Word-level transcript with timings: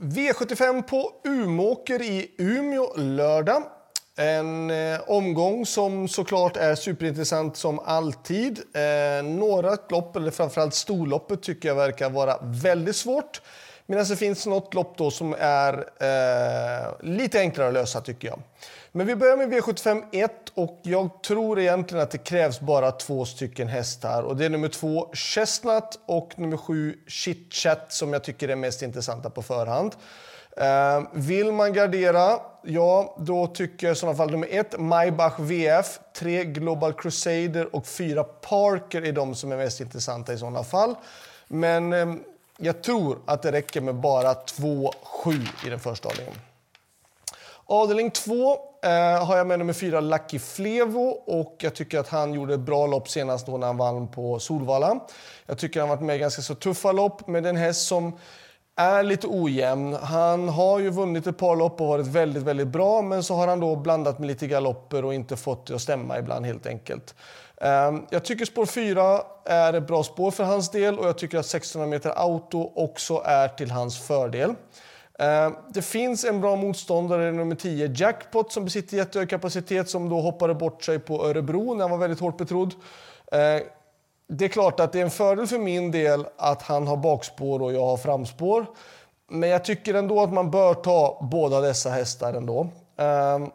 V75 0.00 0.82
på 0.82 1.12
Umåker 1.24 2.02
i 2.02 2.30
Umeå 2.38 2.96
lördag. 2.96 3.62
En 4.16 4.70
eh, 4.70 5.00
omgång 5.06 5.66
som 5.66 6.08
såklart 6.08 6.56
är 6.56 6.74
superintressant 6.74 7.56
som 7.56 7.78
alltid. 7.78 8.58
Eh, 8.58 9.24
några 9.24 9.76
lopp, 9.90 10.16
eller 10.16 10.30
framförallt 10.30 10.74
storloppet, 10.74 11.42
tycker 11.42 11.68
jag 11.68 11.76
verkar 11.76 12.10
vara 12.10 12.36
väldigt 12.42 12.96
svårt. 12.96 13.40
Medan 13.90 14.00
alltså, 14.00 14.14
det 14.14 14.18
finns 14.18 14.46
något 14.46 14.74
lopp 14.74 14.98
då 14.98 15.10
som 15.10 15.34
är 15.38 15.72
eh, 16.00 16.92
lite 17.00 17.40
enklare 17.40 17.68
att 17.68 17.74
lösa 17.74 18.00
tycker 18.00 18.28
jag. 18.28 18.42
Men 18.92 19.06
vi 19.06 19.16
börjar 19.16 19.36
med 19.36 19.52
V75 19.52 20.04
1 20.12 20.30
och 20.54 20.80
jag 20.82 21.22
tror 21.22 21.60
egentligen 21.60 22.02
att 22.02 22.10
det 22.10 22.18
krävs 22.18 22.60
bara 22.60 22.90
två 22.90 23.24
stycken 23.24 23.68
hästar. 23.68 24.22
Och 24.22 24.36
det 24.36 24.44
är 24.44 24.50
nummer 24.50 24.68
två 24.68 25.10
Chestnut 25.12 25.98
och 26.06 26.38
nummer 26.38 26.56
sju 26.56 26.94
Chitchat 27.06 27.92
som 27.92 28.12
jag 28.12 28.24
tycker 28.24 28.48
är 28.48 28.56
mest 28.56 28.82
intressanta 28.82 29.30
på 29.30 29.42
förhand. 29.42 29.94
Eh, 30.56 31.02
vill 31.12 31.52
man 31.52 31.72
gardera, 31.72 32.38
ja 32.62 33.16
då 33.20 33.46
tycker 33.46 33.86
jag 33.86 33.94
i 33.94 33.96
sådana 33.96 34.16
fall 34.16 34.30
nummer 34.30 34.48
ett 34.50 34.80
Maybach 34.80 35.38
VF, 35.38 36.00
tre 36.16 36.44
Global 36.44 36.92
Crusader 36.92 37.76
och 37.76 37.86
fyra 37.86 38.24
Parker 38.24 39.02
är 39.02 39.12
de 39.12 39.34
som 39.34 39.52
är 39.52 39.56
mest 39.56 39.80
intressanta 39.80 40.32
i 40.32 40.38
sådana 40.38 40.64
fall. 40.64 40.94
Men 41.48 41.92
eh, 41.92 42.06
jag 42.60 42.82
tror 42.82 43.18
att 43.26 43.42
det 43.42 43.52
räcker 43.52 43.80
med 43.80 43.94
bara 43.94 44.32
2-7 44.32 44.90
i 45.66 45.70
den 45.70 45.80
första 45.80 46.08
avdelningen. 46.08 46.40
Avdelning 47.66 48.10
2 48.10 48.52
eh, 48.82 49.26
har 49.26 49.36
jag 49.36 49.46
med 49.46 49.58
nummer 49.58 49.72
4 49.72 50.00
Lucky 50.00 50.38
Flevo 50.38 51.08
och 51.26 51.56
jag 51.58 51.74
tycker 51.74 51.98
att 51.98 52.08
han 52.08 52.34
gjorde 52.34 52.54
ett 52.54 52.60
bra 52.60 52.86
lopp 52.86 53.08
senast 53.08 53.46
då 53.46 53.56
när 53.56 53.66
han 53.66 53.76
vann 53.76 54.08
på 54.08 54.38
Solvalla. 54.38 55.00
Jag 55.46 55.58
tycker 55.58 55.80
han 55.80 55.88
varit 55.88 56.02
med 56.02 56.16
i 56.16 56.18
ganska 56.18 56.42
så 56.42 56.54
tuffa 56.54 56.92
lopp 56.92 57.26
med 57.28 57.46
en 57.46 57.56
häst 57.56 57.86
som 57.86 58.18
är 58.80 59.02
lite 59.02 59.26
ojämn. 59.26 59.94
Han 59.94 60.48
har 60.48 60.78
ju 60.78 60.90
vunnit 60.90 61.26
ett 61.26 61.38
par 61.38 61.56
lopp 61.56 61.80
och 61.80 61.86
varit 61.86 62.06
väldigt, 62.06 62.42
väldigt 62.42 62.68
bra 62.68 63.02
men 63.02 63.22
så 63.22 63.34
har 63.34 63.46
han 63.46 63.60
då 63.60 63.76
blandat 63.76 64.18
med 64.18 64.28
lite 64.28 64.46
galopper 64.46 65.04
och 65.04 65.14
inte 65.14 65.36
fått 65.36 65.66
det 65.66 65.74
att 65.74 65.80
stämma 65.80 66.18
ibland 66.18 66.46
helt 66.46 66.66
enkelt. 66.66 67.14
Ehm, 67.60 68.06
jag 68.10 68.24
tycker 68.24 68.44
spår 68.44 68.66
4 68.66 69.20
är 69.44 69.72
ett 69.72 69.86
bra 69.86 70.02
spår 70.02 70.30
för 70.30 70.44
hans 70.44 70.70
del 70.70 70.98
och 70.98 71.06
jag 71.06 71.18
tycker 71.18 71.38
att 71.38 71.46
1600 71.46 71.90
meter 71.90 72.10
auto 72.10 72.72
också 72.74 73.22
är 73.24 73.48
till 73.48 73.70
hans 73.70 74.06
fördel. 74.06 74.54
Ehm, 75.18 75.54
det 75.68 75.82
finns 75.82 76.24
en 76.24 76.40
bra 76.40 76.56
motståndare, 76.56 77.32
nummer 77.32 77.54
10, 77.54 77.92
Jackpot, 77.94 78.52
som 78.52 78.64
besitter 78.64 78.96
jättehög 78.96 79.30
kapacitet 79.30 79.90
som 79.90 80.08
då 80.08 80.20
hoppade 80.20 80.54
bort 80.54 80.84
sig 80.84 80.98
på 80.98 81.26
Örebro 81.26 81.74
när 81.74 81.80
han 81.80 81.90
var 81.90 81.98
väldigt 81.98 82.20
hårt 82.20 82.38
betrodd. 82.38 82.74
Ehm, 83.32 83.60
det 84.32 84.44
är 84.44 84.48
klart 84.48 84.80
att 84.80 84.92
det 84.92 84.98
är 84.98 85.02
en 85.02 85.10
fördel 85.10 85.46
för 85.46 85.58
min 85.58 85.90
del 85.90 86.26
att 86.36 86.62
han 86.62 86.86
har 86.86 86.96
bakspår 86.96 87.62
och 87.62 87.72
jag 87.72 87.86
har 87.86 87.96
framspår. 87.96 88.66
Men 89.28 89.48
jag 89.48 89.64
tycker 89.64 89.94
ändå 89.94 90.22
att 90.22 90.32
man 90.32 90.50
bör 90.50 90.74
ta 90.74 91.28
båda 91.30 91.60
dessa 91.60 91.90
hästar 91.90 92.34
ändå. 92.34 92.68
Ehm, 92.96 93.50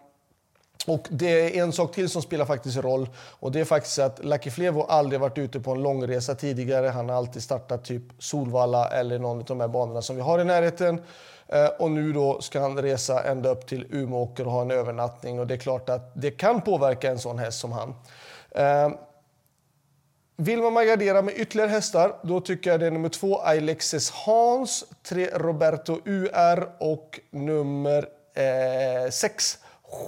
och 0.87 1.07
det 1.09 1.57
är 1.57 1.63
en 1.63 1.71
sak 1.71 1.95
till 1.95 2.09
som 2.09 2.21
spelar 2.21 2.45
faktiskt 2.45 2.77
roll 2.77 3.09
och 3.15 3.51
det 3.51 3.59
är 3.59 3.65
faktiskt 3.65 3.99
att 3.99 4.25
Lucky 4.25 4.49
Flevo 4.49 4.81
aldrig 4.81 5.21
varit 5.21 5.37
ute 5.37 5.59
på 5.59 5.71
en 5.71 5.83
långresa 5.83 6.35
tidigare. 6.35 6.87
Han 6.87 7.09
har 7.09 7.15
alltid 7.15 7.43
startat 7.43 7.85
typ 7.85 8.03
Solvalla 8.19 8.87
eller 8.87 9.19
någon 9.19 9.37
av 9.39 9.45
de 9.45 9.59
här 9.59 9.67
banorna 9.67 10.01
som 10.01 10.15
vi 10.15 10.21
har 10.21 10.39
i 10.39 10.43
närheten. 10.43 11.01
Ehm, 11.47 11.69
och 11.79 11.91
nu 11.91 12.13
då 12.13 12.41
ska 12.41 12.59
han 12.59 12.81
resa 12.81 13.23
ända 13.23 13.49
upp 13.49 13.67
till 13.67 13.87
Umeåker 13.89 14.45
och 14.45 14.51
ha 14.51 14.61
en 14.61 14.71
övernattning 14.71 15.39
och 15.39 15.47
det 15.47 15.53
är 15.53 15.59
klart 15.59 15.89
att 15.89 16.11
det 16.13 16.31
kan 16.31 16.61
påverka 16.61 17.11
en 17.11 17.19
sån 17.19 17.39
häst 17.39 17.59
som 17.59 17.71
han. 17.71 17.95
Ehm, 18.51 18.95
vill 20.37 20.61
man 20.61 20.87
gardera 20.87 21.21
med 21.21 21.33
ytterligare 21.37 21.69
hästar, 21.69 22.15
då 22.23 22.41
tycker 22.41 22.71
jag 22.71 22.79
det 22.79 22.87
är 22.87 22.91
nummer 22.91 23.09
två 23.09 23.39
Alexis 23.39 24.11
Hans, 24.11 24.85
tre 25.03 25.29
Roberto 25.33 25.99
UR 26.05 26.69
och 26.79 27.19
nummer 27.31 28.09
eh, 28.33 29.11
sex 29.11 29.57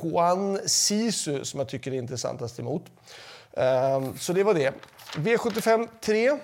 Juan 0.03 0.59
Sisu 0.65 1.45
som 1.45 1.59
jag 1.59 1.69
tycker 1.69 1.91
är 1.91 1.95
intressantast 1.97 2.59
emot. 2.59 2.83
Ehm, 3.53 4.17
så 4.17 4.33
det 4.33 4.43
var 4.43 4.53
det. 4.53 4.73
V75 5.15 5.87
3, 6.01 6.37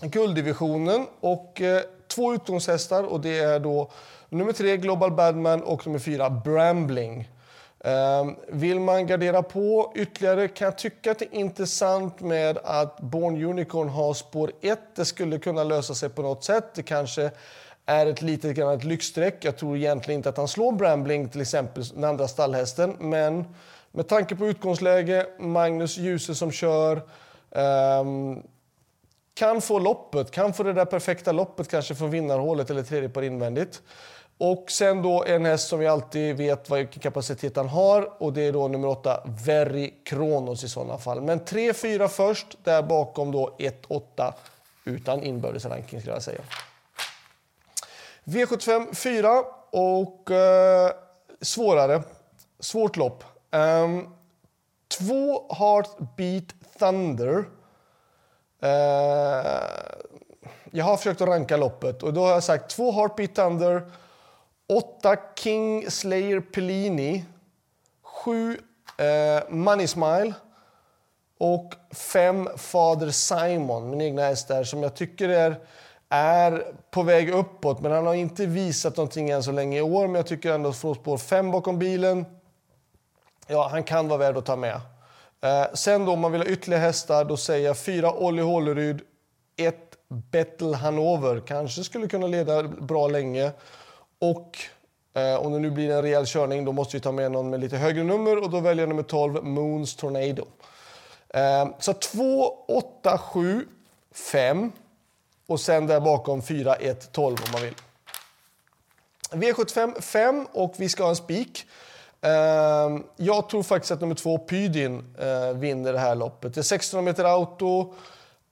gulddivisionen 0.00 1.06
och 1.20 1.60
eh, 1.60 1.82
två 2.08 2.34
utgångshästar 2.34 3.04
och 3.04 3.20
det 3.20 3.38
är 3.38 3.60
då 3.60 3.90
nummer 4.28 4.52
3 4.52 4.76
Global 4.76 5.12
Badman 5.12 5.62
och 5.62 5.86
nummer 5.86 5.98
4 5.98 6.30
Brambling. 6.30 7.28
Ehm, 7.84 8.36
vill 8.48 8.80
man 8.80 9.06
gardera 9.06 9.42
på 9.42 9.92
ytterligare 9.96 10.48
kan 10.48 10.64
jag 10.64 10.78
tycka 10.78 11.10
att 11.10 11.18
det 11.18 11.24
är 11.24 11.38
intressant 11.38 12.20
med 12.20 12.58
att 12.64 13.00
Born 13.00 13.44
Unicorn 13.44 13.88
har 13.88 14.14
spår 14.14 14.52
1. 14.60 14.78
Det 14.96 15.04
skulle 15.04 15.38
kunna 15.38 15.64
lösa 15.64 15.94
sig 15.94 16.08
på 16.08 16.22
något 16.22 16.44
sätt. 16.44 16.74
Det 16.74 16.82
kanske 16.82 17.30
är 17.86 18.06
ett 18.06 18.22
litet 18.22 18.56
grann 18.56 18.74
ett 18.74 18.84
lyxstreck. 18.84 19.44
Jag 19.44 19.56
tror 19.56 19.76
egentligen 19.76 20.18
inte 20.18 20.28
att 20.28 20.36
han 20.36 20.48
slår 20.48 20.72
Brambling, 20.72 21.28
till 21.28 21.40
exempel, 21.40 21.84
den 21.84 22.04
andra 22.04 22.28
stallhästen. 22.28 22.96
Men 22.98 23.44
med 23.92 24.08
tanke 24.08 24.36
på 24.36 24.46
utgångsläge, 24.46 25.26
Magnus 25.38 25.98
Djuse 25.98 26.34
som 26.34 26.52
kör, 26.52 27.02
um, 27.50 28.42
kan 29.34 29.60
få 29.60 29.78
loppet, 29.78 30.30
kan 30.30 30.52
få 30.52 30.62
det 30.62 30.72
där 30.72 30.84
perfekta 30.84 31.32
loppet 31.32 31.68
kanske 31.68 31.94
från 31.94 32.10
vinnarhålet 32.10 32.70
eller 32.70 32.82
tredje 32.82 33.08
par 33.08 33.22
invändigt. 33.22 33.82
Och 34.40 34.70
sen 34.70 35.02
då 35.02 35.24
en 35.24 35.44
häst 35.44 35.68
som 35.68 35.78
vi 35.78 35.86
alltid 35.86 36.36
vet 36.36 36.70
vilken 36.70 37.02
kapacitet 37.02 37.56
han 37.56 37.68
har 37.68 38.22
och 38.22 38.32
det 38.32 38.42
är 38.42 38.52
då 38.52 38.68
nummer 38.68 38.88
8, 38.88 39.22
Very 39.24 39.90
Kronos 40.04 40.64
i 40.64 40.68
sådana 40.68 40.98
fall. 40.98 41.20
Men 41.20 41.40
3-4 41.40 42.08
först, 42.08 42.46
där 42.64 42.82
bakom 42.82 43.32
då 43.32 43.56
1-8 43.58 44.32
utan 44.84 45.22
inbördes 45.22 45.64
ranking 45.64 46.00
skulle 46.00 46.14
jag 46.14 46.22
säga. 46.22 46.40
V75 48.24 48.94
4 48.94 49.44
och 49.70 50.30
eh, 50.30 50.90
svårare. 51.40 52.02
Svårt 52.60 52.96
lopp. 52.96 53.24
Um, 53.50 54.14
två 54.98 55.54
Heartbeat 55.54 56.54
Thunder. 56.78 57.36
Uh, 58.62 58.68
jag 60.70 60.84
har 60.84 60.96
försökt 60.96 61.20
att 61.20 61.28
ranka 61.28 61.56
loppet 61.56 62.02
och 62.02 62.12
då 62.12 62.24
har 62.24 62.30
jag 62.30 62.44
sagt 62.44 62.70
två 62.70 62.92
Heartbeat 62.92 63.34
Thunder, 63.34 63.90
8, 64.70 65.16
King 65.36 65.90
Slayer 65.90 66.40
Pellini, 66.40 67.24
7 68.02 68.58
eh, 68.98 69.48
Money 69.48 69.86
Smile 69.86 70.32
och 71.38 71.74
5, 71.94 72.48
Fader 72.56 73.10
Simon, 73.10 73.90
min 73.90 74.00
egna 74.00 74.22
häst 74.22 74.48
där, 74.48 74.64
som 74.64 74.82
jag 74.82 74.94
tycker 74.96 75.28
är 75.28 75.56
är 76.10 76.72
på 76.90 77.02
väg 77.02 77.30
uppåt, 77.30 77.80
men 77.80 77.92
han 77.92 78.06
har 78.06 78.14
inte 78.14 78.46
visat 78.46 78.96
någonting 78.96 79.30
än 79.30 79.42
så 79.42 79.52
länge 79.52 79.78
i 79.78 79.82
år. 79.82 80.06
Men 80.06 80.14
jag 80.14 80.26
tycker 80.26 80.52
ändå 80.52 80.68
att 80.68 80.76
från 80.76 80.94
spår 80.94 81.18
5 81.18 81.50
bakom 81.50 81.78
bilen, 81.78 82.24
ja, 83.46 83.68
han 83.68 83.82
kan 83.82 84.08
vara 84.08 84.18
värd 84.18 84.36
att 84.36 84.46
ta 84.46 84.56
med. 84.56 84.80
Eh, 85.40 85.66
sen 85.74 86.04
då 86.04 86.12
om 86.12 86.20
man 86.20 86.32
vill 86.32 86.40
ha 86.40 86.48
ytterligare 86.48 86.82
hästar, 86.82 87.24
då 87.24 87.36
säger 87.36 87.66
jag 87.66 87.78
4 87.78 88.12
Olli 88.12 88.42
Håleryd 88.42 89.00
1 89.56 89.76
Bettel 90.08 90.74
Hanover, 90.74 91.40
kanske 91.46 91.84
skulle 91.84 92.08
kunna 92.08 92.26
leda 92.26 92.62
bra 92.62 93.08
länge. 93.08 93.52
Och 94.20 94.58
eh, 95.14 95.34
om 95.34 95.52
det 95.52 95.58
nu 95.58 95.70
blir 95.70 95.90
en 95.90 96.02
rejäl 96.02 96.26
körning, 96.26 96.64
då 96.64 96.72
måste 96.72 96.96
vi 96.96 97.00
ta 97.00 97.12
med 97.12 97.32
någon 97.32 97.50
med 97.50 97.60
lite 97.60 97.76
högre 97.76 98.02
nummer 98.02 98.42
och 98.42 98.50
då 98.50 98.60
väljer 98.60 98.82
jag 98.82 98.88
nummer 98.88 99.02
12, 99.02 99.44
Moons 99.44 99.96
Tornado. 99.96 100.46
Eh, 101.28 101.68
så 101.78 101.92
2, 101.92 102.54
8, 102.68 103.18
7, 103.18 103.66
5. 104.12 104.72
Och 105.46 105.60
sen 105.60 105.86
där 105.86 106.00
bakom 106.00 106.42
4, 106.42 106.74
1, 106.74 107.12
12 107.12 107.36
om 107.46 107.52
man 107.52 107.62
vill. 107.62 107.74
V75 109.30 110.00
5 110.00 110.46
och 110.52 110.74
vi 110.76 110.88
ska 110.88 111.02
ha 111.02 111.10
en 111.10 111.16
spik. 111.16 111.66
Ehm, 112.20 113.04
jag 113.16 113.48
tror 113.48 113.62
faktiskt 113.62 113.92
att 113.92 114.00
nummer 114.00 114.14
två, 114.14 114.38
Pydin, 114.38 115.14
eh, 115.18 115.56
vinner 115.56 115.92
det 115.92 115.98
här 115.98 116.14
loppet. 116.14 116.54
Det 116.54 116.60
är 116.60 116.62
1600 116.62 117.10
meter 117.10 117.24
auto, 117.24 117.94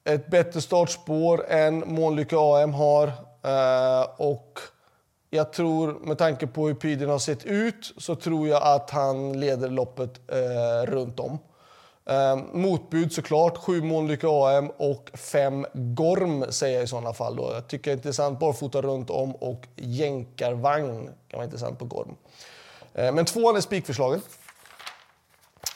ett 0.04 0.26
bättre 0.26 0.60
startspår 0.60 1.46
än 1.48 1.94
Månlycke 1.94 2.36
AM 2.38 2.74
har. 2.74 3.06
Eh, 3.42 4.08
och 4.16 4.60
jag 5.30 5.52
tror, 5.52 5.98
med 6.02 6.18
tanke 6.18 6.46
på 6.46 6.66
hur 6.66 6.74
Pidin 6.74 7.08
har 7.08 7.18
sett 7.18 7.44
ut, 7.44 7.94
så 7.96 8.14
tror 8.14 8.48
jag 8.48 8.62
att 8.62 8.90
han 8.90 9.40
leder 9.40 9.68
loppet 9.68 10.20
eh, 10.30 10.90
runt 10.90 11.20
om. 11.20 11.38
Eh, 12.06 12.36
motbud 12.52 13.12
såklart, 13.12 13.56
sju 13.56 13.82
Månlykke 13.82 14.26
AM 14.26 14.70
och 14.76 15.10
fem 15.14 15.66
Gorm 15.74 16.44
säger 16.52 16.74
jag 16.74 16.84
i 16.84 16.86
sådana 16.86 17.12
fall. 17.12 17.36
Då. 17.36 17.50
Jag 17.52 17.68
tycker 17.68 17.90
det 17.90 17.92
är 17.94 17.96
intressant, 17.96 18.38
barfota 18.38 18.82
runt 18.82 19.10
om 19.10 19.34
och 19.34 19.66
jänkarvagn 19.76 21.10
kan 21.28 21.38
vara 21.38 21.44
intressant 21.44 21.78
på 21.78 21.84
Gorm. 21.84 22.16
Eh, 22.94 23.12
men 23.12 23.24
tvåan 23.24 23.56
är 23.56 23.60
spikförslaget. 23.60 24.22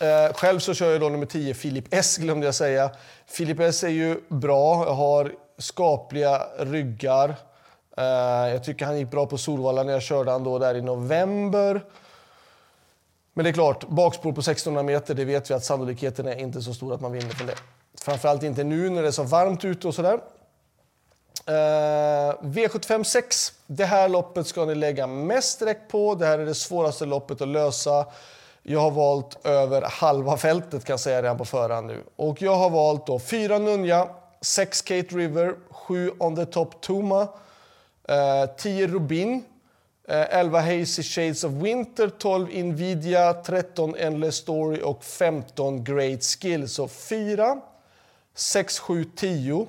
Eh, 0.00 0.32
själv 0.34 0.58
så 0.58 0.75
kör 0.75 0.90
jag 0.90 1.00
då 1.00 1.08
nummer 1.08 1.26
10, 1.26 1.55
Filip 1.55 1.84
S 1.90 2.16
glömde 2.16 2.46
jag 2.46 2.55
säga. 2.55 2.90
Filip 3.26 3.60
S 3.60 3.84
är 3.84 3.88
ju 3.88 4.20
bra, 4.28 4.84
jag 4.87 4.94
har 4.94 5.32
skapliga 5.58 6.43
ryggar. 6.58 7.37
Eh, 7.96 8.04
jag 8.52 8.64
tycker 8.64 8.86
han 8.86 8.98
gick 8.98 9.10
bra 9.10 9.26
på 9.26 9.38
Solvalla 9.38 9.82
när 9.82 9.92
jag 9.92 10.02
körde 10.02 10.30
han 10.30 10.44
då 10.44 10.58
där 10.58 10.74
i 10.74 10.82
november. 10.82 11.84
Men 13.34 13.44
det 13.44 13.50
är 13.50 13.54
klart, 13.54 13.88
bakspår 13.88 14.32
på 14.32 14.40
1600 14.40 14.82
meter, 14.82 15.14
det 15.14 15.24
vet 15.24 15.50
vi 15.50 15.54
att 15.54 15.64
sannolikheten 15.64 16.26
är 16.26 16.36
inte 16.36 16.62
så 16.62 16.74
stor 16.74 16.94
att 16.94 17.00
man 17.00 17.12
vinner 17.12 17.28
från 17.28 17.46
det. 17.46 17.54
Framförallt 18.00 18.42
inte 18.42 18.64
nu 18.64 18.90
när 18.90 19.02
det 19.02 19.08
är 19.08 19.12
så 19.12 19.22
varmt 19.22 19.64
ute 19.64 19.88
och 19.88 19.94
sådär. 19.94 20.20
Uh, 21.48 22.34
V75 22.40 23.04
6. 23.04 23.52
Det 23.66 23.84
här 23.84 24.08
loppet 24.08 24.46
ska 24.46 24.64
ni 24.64 24.74
lägga 24.74 25.06
mest 25.06 25.48
streck 25.48 25.88
på. 25.88 26.14
Det 26.14 26.26
här 26.26 26.38
är 26.38 26.46
det 26.46 26.54
svåraste 26.54 27.06
loppet 27.06 27.40
att 27.40 27.48
lösa. 27.48 28.06
Jag 28.62 28.80
har 28.80 28.90
valt 28.90 29.46
över 29.46 29.82
halva 29.82 30.36
fältet 30.36 30.84
kan 30.84 30.92
jag 30.92 31.00
säga 31.00 31.22
redan 31.22 31.38
på 31.38 31.44
förhand 31.44 31.86
nu. 31.86 32.02
Och 32.16 32.42
jag 32.42 32.54
har 32.54 32.70
valt 32.70 33.06
då 33.06 33.18
4 33.18 33.58
Nunja, 33.58 34.08
6 34.40 34.82
Kate 34.82 35.16
River, 35.16 35.54
7 35.70 36.10
On 36.18 36.36
the 36.36 36.46
Top 36.46 36.80
Tuma, 36.80 37.28
eh, 38.12 38.56
10 38.56 38.86
Rubin, 38.86 39.44
eh, 40.08 40.38
11 40.38 40.60
Hazy 40.60 41.02
Shades 41.02 41.44
of 41.44 41.52
Winter, 41.52 42.08
12 42.08 42.48
Nvidia, 42.64 43.34
13 43.34 43.94
Endless 43.96 44.36
Story 44.36 44.80
och 44.82 45.04
15 45.04 45.84
Great 45.84 46.22
Skill. 46.24 46.68
Så 46.68 46.88
4, 46.88 47.60
6, 48.34 48.78
7, 48.78 49.04
10, 49.04 49.66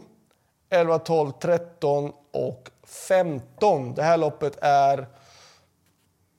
11, 0.70 1.00
12, 1.00 1.32
13 1.32 2.12
och 2.32 2.70
15. 3.08 3.94
Det 3.94 4.04
här 4.04 4.18
loppet 4.18 4.58
är 4.62 5.08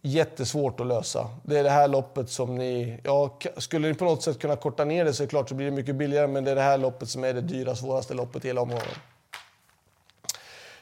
jättesvårt 0.03 0.81
att 0.81 0.87
lösa. 0.87 1.31
Det 1.43 1.59
är 1.59 1.65
det 1.65 1.71
här 1.71 1.89
loppet 1.89 2.31
som 2.31 2.55
ni... 2.59 3.01
Ja, 3.05 3.39
skulle 3.57 3.89
ni 3.89 3.95
på 3.95 4.05
något 4.05 4.23
sätt 4.23 4.39
kunna 4.39 4.57
korta 4.57 4.85
ner 4.85 5.05
det 5.05 5.13
så 5.13 5.23
är 5.23 5.27
det 5.27 5.31
klart 5.31 5.49
så 5.49 5.55
blir 5.55 5.67
det 5.67 5.73
mycket 5.73 5.97
billigare, 5.97 6.27
men 6.27 6.45
det 6.45 6.51
är 6.51 6.55
det 6.55 6.63
här 6.63 6.79
loppet 6.79 7.09
som 7.09 7.25
är 7.25 7.35
det 7.35 7.41
dyra, 7.41 7.75
svåraste 7.75 8.15
loppet 8.15 8.45
i 8.45 8.49
hela 8.49 8.61
omgången. 8.61 8.85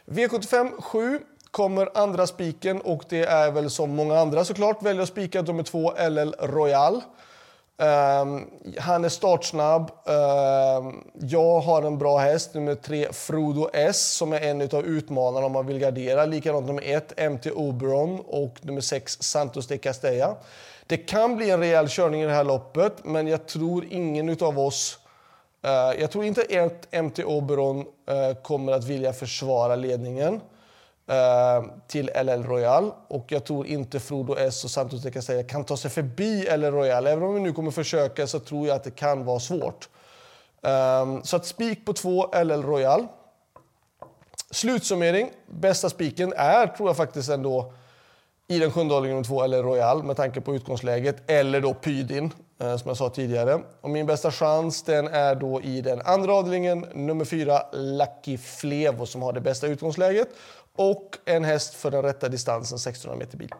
V75 0.06 0.82
7 0.82 1.20
kommer 1.50 1.88
andra 1.94 2.26
spiken 2.26 2.80
och 2.80 3.04
det 3.08 3.24
är 3.24 3.50
väl 3.50 3.70
som 3.70 3.90
många 3.90 4.18
andra 4.18 4.44
såklart 4.44 4.82
väljer 4.82 5.02
att 5.02 5.08
spika 5.08 5.42
nummer 5.42 5.62
två 5.62 5.92
LL 6.08 6.34
Royal. 6.38 7.02
Um, 7.82 8.50
han 8.78 9.04
är 9.04 9.08
startsnabb. 9.08 9.90
Um, 10.04 11.04
jag 11.20 11.60
har 11.60 11.82
en 11.82 11.98
bra 11.98 12.18
häst, 12.18 12.54
nummer 12.54 12.74
tre 12.74 13.12
Frodo 13.12 13.70
S, 13.72 14.12
som 14.12 14.32
är 14.32 14.40
en 14.40 14.62
av 14.62 14.86
utmanarna 14.86 15.46
om 15.46 15.52
man 15.52 15.66
vill 15.66 15.78
gardera. 15.78 16.24
Likadant 16.24 16.66
nummer 16.66 16.82
ett 16.86 17.30
MT 17.32 17.50
Oberon 17.50 18.20
och 18.26 18.54
nummer 18.60 18.80
sex 18.80 19.22
Santos 19.22 19.66
de 19.66 19.78
Castella. 19.78 20.36
Det 20.86 20.96
kan 20.96 21.36
bli 21.36 21.50
en 21.50 21.60
rejäl 21.60 21.88
körning 21.88 22.22
i 22.22 22.26
det 22.26 22.32
här 22.32 22.44
loppet, 22.44 23.04
men 23.04 23.26
jag 23.26 23.46
tror 23.46 23.84
ingen 23.90 24.36
av 24.40 24.58
oss 24.58 24.98
uh, 25.64 26.00
jag 26.00 26.10
tror 26.10 26.24
inte 26.24 26.40
att 26.64 27.02
MT 27.04 27.24
Oberon 27.24 27.78
uh, 27.78 28.42
kommer 28.42 28.72
att 28.72 28.84
vilja 28.84 29.12
försvara 29.12 29.76
ledningen. 29.76 30.40
Eh, 31.06 31.64
till 31.86 32.10
LL 32.24 32.42
Royal. 32.42 32.92
Och 33.08 33.26
jag 33.28 33.44
tror 33.44 33.66
inte 33.66 34.00
Frodo 34.00 34.36
S 34.38 34.64
och 34.64 34.70
Santos 34.70 35.04
kan 35.12 35.22
säga 35.22 35.42
kan 35.42 35.64
ta 35.64 35.76
sig 35.76 35.90
förbi 35.90 36.56
LL 36.56 36.64
Royal. 36.64 37.06
Även 37.06 37.24
om 37.24 37.34
vi 37.34 37.40
nu 37.40 37.52
kommer 37.52 37.70
försöka 37.70 38.26
så 38.26 38.40
tror 38.40 38.66
jag 38.66 38.76
att 38.76 38.84
det 38.84 38.90
kan 38.90 39.24
vara 39.24 39.40
svårt. 39.40 39.88
Ehm, 40.62 41.22
så 41.22 41.36
att 41.36 41.46
spik 41.46 41.84
på 41.84 41.92
två 41.92 42.26
LL 42.44 42.62
Royal. 42.62 43.06
Slutsummering. 44.50 45.30
Bästa 45.46 45.88
spiken 45.88 46.32
är, 46.36 46.66
tror 46.66 46.88
jag 46.88 46.96
faktiskt 46.96 47.30
ändå, 47.30 47.72
i 48.48 48.58
den 48.58 48.72
sjunde 48.72 48.94
avdelningen 48.94 49.24
två 49.24 49.46
LL 49.46 49.54
Royal 49.54 50.02
med 50.02 50.16
tanke 50.16 50.40
på 50.40 50.54
utgångsläget. 50.54 51.30
Eller 51.30 51.60
då 51.60 51.74
Pydin, 51.74 52.30
Eh, 52.62 52.76
som 52.76 52.88
jag 52.88 52.96
sa 52.96 53.10
tidigare. 53.10 53.60
Och 53.80 53.90
min 53.90 54.06
bästa 54.06 54.30
chans 54.30 54.82
den 54.82 55.08
är 55.08 55.34
då 55.34 55.62
i 55.62 55.80
den 55.80 56.02
andra 56.04 56.34
avdelningen, 56.34 56.86
nummer 56.94 57.24
fyra, 57.24 57.62
Lucky 57.72 58.38
Flevo, 58.38 59.06
som 59.06 59.22
har 59.22 59.32
det 59.32 59.40
bästa 59.40 59.66
utgångsläget 59.66 60.28
och 60.76 61.18
en 61.24 61.44
häst 61.44 61.74
för 61.74 61.90
den 61.90 62.02
rätta 62.02 62.28
distansen 62.28 62.76
1600 62.76 63.24
meter 63.24 63.38
bil. 63.38 63.50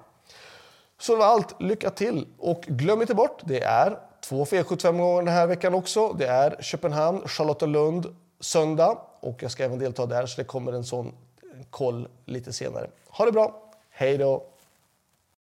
Så 1.00 1.12
det 1.12 1.18
var 1.18 1.26
allt. 1.26 1.60
Lycka 1.60 1.90
till! 1.90 2.26
Och 2.38 2.62
glöm 2.62 3.00
inte 3.00 3.14
bort, 3.14 3.40
det 3.44 3.62
är 3.62 3.98
två 4.20 4.44
V75-gånger 4.44 5.22
den 5.22 5.34
här 5.34 5.46
veckan 5.46 5.74
också. 5.74 6.12
Det 6.12 6.26
är 6.26 6.62
Köpenhamn, 6.62 7.28
Charlottenlund 7.28 8.16
söndag 8.40 8.98
och 9.20 9.42
jag 9.42 9.50
ska 9.50 9.64
även 9.64 9.78
delta 9.78 10.06
där 10.06 10.26
så 10.26 10.40
det 10.40 10.44
kommer 10.44 10.72
en 10.72 10.84
sån 10.84 11.14
koll 11.70 12.08
lite 12.24 12.52
senare. 12.52 12.90
Ha 13.08 13.24
det 13.24 13.32
bra! 13.32 13.72
Hej 13.90 14.18
då! 14.18 14.51